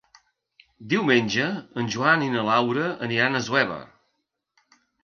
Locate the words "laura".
2.51-2.89